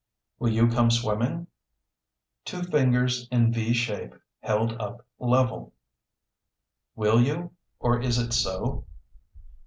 [0.39, 1.45] Will you come swimming?
[2.43, 5.73] (Two fingers in V shape held up level).
[6.95, 7.51] Will you?
[7.79, 8.85] or Is it so?